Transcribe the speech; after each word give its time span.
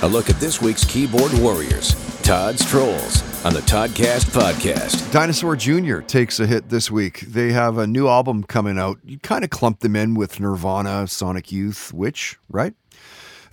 A 0.00 0.06
look 0.06 0.30
at 0.30 0.38
this 0.38 0.62
week's 0.62 0.84
keyboard 0.84 1.32
warriors, 1.40 1.92
Todd's 2.22 2.64
Trolls, 2.64 3.44
on 3.44 3.52
the 3.52 3.58
Toddcast 3.62 4.26
podcast. 4.30 5.10
Dinosaur 5.10 5.56
Jr. 5.56 5.98
takes 6.02 6.38
a 6.38 6.46
hit 6.46 6.68
this 6.68 6.88
week. 6.88 7.22
They 7.22 7.50
have 7.50 7.78
a 7.78 7.86
new 7.86 8.06
album 8.06 8.44
coming 8.44 8.78
out. 8.78 8.98
You 9.04 9.18
kind 9.18 9.42
of 9.42 9.50
clump 9.50 9.80
them 9.80 9.96
in 9.96 10.14
with 10.14 10.38
Nirvana, 10.38 11.08
Sonic 11.08 11.50
Youth, 11.50 11.92
which, 11.92 12.38
right? 12.48 12.74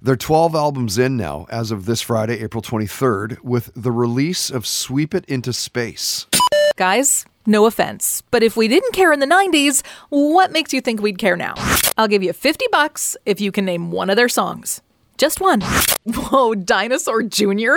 They're 0.03 0.15
12 0.15 0.53
albums 0.53 0.99
in 0.99 1.17
now 1.17 1.47
as 1.49 1.71
of 1.71 1.87
this 1.87 2.01
Friday, 2.01 2.39
April 2.43 2.61
23rd, 2.61 3.41
with 3.41 3.71
the 3.75 3.91
release 3.91 4.51
of 4.51 4.67
Sweep 4.67 5.15
It 5.15 5.25
Into 5.25 5.51
Space. 5.51 6.27
Guys, 6.75 7.25
no 7.47 7.65
offense, 7.65 8.21
but 8.29 8.43
if 8.43 8.55
we 8.55 8.67
didn't 8.67 8.93
care 8.93 9.11
in 9.11 9.19
the 9.19 9.25
90s, 9.25 9.83
what 10.09 10.51
makes 10.51 10.73
you 10.73 10.81
think 10.81 11.01
we'd 11.01 11.17
care 11.17 11.37
now? 11.37 11.55
I'll 11.97 12.07
give 12.07 12.21
you 12.21 12.33
50 12.33 12.67
bucks 12.71 13.17
if 13.25 13.41
you 13.41 13.51
can 13.51 13.65
name 13.65 13.89
one 13.89 14.11
of 14.11 14.15
their 14.15 14.29
songs. 14.29 14.83
Just 15.17 15.39
one. 15.39 15.61
Whoa, 16.03 16.55
Dinosaur 16.55 17.23
Jr.? 17.23 17.75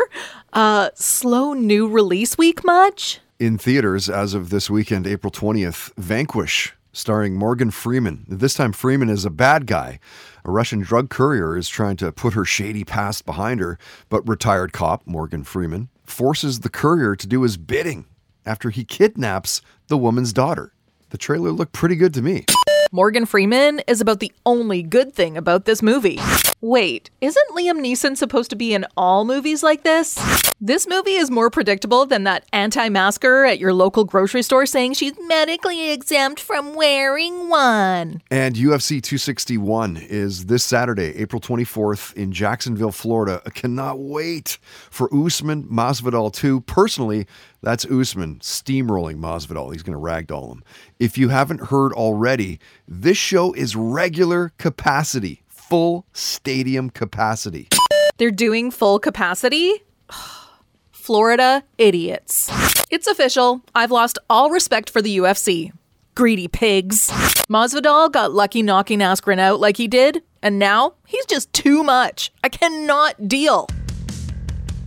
Uh, 0.53 0.91
slow 0.95 1.53
new 1.55 1.89
release 1.89 2.37
week 2.37 2.65
much? 2.65 3.21
In 3.39 3.59
theaters 3.59 4.11
as 4.11 4.35
of 4.35 4.51
this 4.51 4.69
weekend, 4.69 5.07
April 5.07 5.31
20th, 5.31 5.93
Vanquish, 5.97 6.75
starring 6.93 7.37
Morgan 7.37 7.71
Freeman. 7.71 8.25
This 8.29 8.55
time, 8.55 8.73
Freeman 8.73 9.09
is 9.09 9.25
a 9.25 9.31
bad 9.31 9.67
guy. 9.67 10.01
A 10.45 10.51
Russian 10.51 10.81
drug 10.81 11.11
courier 11.11 11.57
is 11.57 11.69
trying 11.69 11.97
to 11.99 12.11
put 12.11 12.35
her 12.35 12.45
shady 12.45 12.83
past 12.83 13.25
behind 13.25 13.61
her, 13.61 13.79
but 14.09 14.27
retired 14.27 14.73
cop 14.73 15.07
Morgan 15.07 15.45
Freeman 15.45 15.89
forces 16.05 16.61
the 16.61 16.71
courier 16.71 17.15
to 17.15 17.27
do 17.29 17.43
his 17.43 17.57
bidding 17.57 18.07
after 18.45 18.71
he 18.71 18.85
kidnaps 18.85 19.63
the 19.87 19.99
woman's 19.99 20.33
daughter. 20.33 20.73
The 21.11 21.19
trailer 21.19 21.53
looked 21.53 21.73
pretty 21.73 21.95
good 21.95 22.15
to 22.15 22.23
me. 22.23 22.47
Morgan 22.91 23.27
Freeman 23.27 23.81
is 23.87 24.01
about 24.01 24.19
the 24.19 24.33
only 24.45 24.83
good 24.83 25.15
thing 25.15 25.37
about 25.37 25.67
this 25.67 25.83
movie. 25.83 26.19
Wait, 26.61 27.09
isn't 27.21 27.51
Liam 27.55 27.79
Neeson 27.79 28.17
supposed 28.17 28.51
to 28.51 28.57
be 28.57 28.75
in 28.75 28.85
all 28.97 29.25
movies 29.25 29.63
like 29.63 29.85
this? 29.85 30.19
This 30.61 30.89
movie 30.89 31.13
is 31.13 31.31
more 31.31 31.51
predictable 31.51 32.05
than 32.05 32.25
that 32.25 32.47
anti 32.53 32.89
masker 32.89 33.45
at 33.45 33.61
your 33.61 33.73
local 33.73 34.05
grocery 34.05 34.43
store 34.43 34.67
saying 34.67 34.95
she's 34.95 35.13
medically 35.29 35.93
exempt 35.93 36.41
from 36.41 36.75
wearing 36.75 37.49
one. 37.49 38.23
And 38.29 38.57
UFC 38.57 39.01
261 39.01 39.99
is 39.99 40.47
this 40.47 40.65
Saturday, 40.65 41.17
April 41.19 41.41
24th 41.41 42.13
in 42.15 42.33
Jacksonville, 42.33 42.91
Florida. 42.91 43.41
I 43.47 43.51
cannot 43.51 44.01
wait 44.01 44.59
for 44.91 45.09
Usman 45.15 45.63
Masvidal 45.69 46.33
2. 46.33 46.63
Personally, 46.63 47.29
that's 47.63 47.85
Usman 47.85 48.41
steamrolling 48.41 49.19
Masvidal. 49.19 49.73
He's 49.73 49.85
going 49.85 49.97
to 49.97 50.03
ragdoll 50.05 50.51
him. 50.51 50.65
If 50.99 51.17
you 51.17 51.29
haven't 51.29 51.69
heard 51.69 51.93
already, 51.93 52.59
this 52.89 53.17
show 53.17 53.53
is 53.53 53.77
regular 53.77 54.53
capacity, 54.59 55.43
full 55.69 56.07
stadium 56.13 56.91
capacity. 56.91 57.69
They're 58.17 58.31
doing 58.31 58.71
full 58.71 58.99
capacity? 58.99 59.73
Florida 60.91 61.63
idiots. 61.77 62.51
It's 62.91 63.07
official. 63.07 63.63
I've 63.75 63.91
lost 63.91 64.19
all 64.31 64.51
respect 64.51 64.91
for 64.91 65.03
the 65.03 65.19
UFC. 65.19 65.73
Greedy 66.15 66.49
pigs. 66.49 67.09
Masvidal 67.49 68.11
got 68.11 68.33
lucky 68.33 68.63
knocking 68.63 69.01
Askren 69.01 69.39
out 69.39 69.61
like 69.61 69.77
he 69.77 69.89
did, 69.89 70.23
and 70.43 70.59
now 70.59 70.95
he's 71.07 71.27
just 71.27 71.53
too 71.53 71.83
much. 71.83 72.33
I 72.43 72.49
cannot 72.49 73.29
deal. 73.29 73.69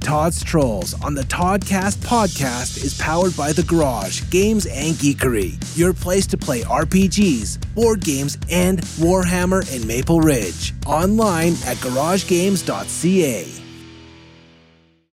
Todd's 0.01 0.43
Trolls 0.43 0.93
on 1.03 1.13
the 1.13 1.23
Toddcast 1.23 1.97
podcast 1.97 2.83
is 2.83 2.99
powered 2.99 3.37
by 3.37 3.53
The 3.53 3.63
Garage, 3.63 4.29
Games 4.29 4.65
and 4.65 4.95
Geekery, 4.95 5.57
your 5.77 5.93
place 5.93 6.27
to 6.27 6.37
play 6.37 6.61
RPGs, 6.61 7.73
board 7.75 8.01
games, 8.01 8.37
and 8.49 8.81
Warhammer 8.99 9.63
in 9.73 9.87
Maple 9.87 10.19
Ridge. 10.19 10.73
Online 10.85 11.53
at 11.65 11.77
garagegames.ca. 11.77 13.70